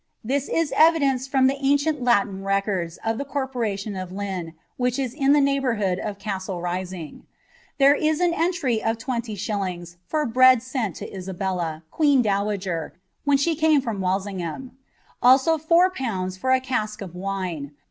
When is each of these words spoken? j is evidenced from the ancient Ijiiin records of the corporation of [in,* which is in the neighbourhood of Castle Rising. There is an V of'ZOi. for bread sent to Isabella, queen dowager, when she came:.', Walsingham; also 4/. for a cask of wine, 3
j 0.25 0.35
is 0.35 0.73
evidenced 0.75 1.29
from 1.29 1.45
the 1.45 1.59
ancient 1.63 2.03
Ijiiin 2.03 2.43
records 2.43 2.97
of 3.05 3.19
the 3.19 3.23
corporation 3.23 3.95
of 3.95 4.11
[in,* 4.11 4.55
which 4.75 4.97
is 4.97 5.13
in 5.13 5.31
the 5.33 5.39
neighbourhood 5.39 5.99
of 5.99 6.17
Castle 6.17 6.59
Rising. 6.59 7.27
There 7.77 7.93
is 7.93 8.19
an 8.19 8.31
V 8.31 8.81
of'ZOi. 8.81 9.95
for 10.07 10.25
bread 10.25 10.63
sent 10.63 10.95
to 10.95 11.15
Isabella, 11.15 11.83
queen 11.91 12.23
dowager, 12.23 12.93
when 13.25 13.37
she 13.37 13.53
came:.', 13.55 13.79
Walsingham; 14.01 14.75
also 15.21 15.59
4/. 15.59 16.35
for 16.35 16.51
a 16.51 16.59
cask 16.59 17.01
of 17.03 17.13
wine, 17.13 17.67
3 17.67 17.75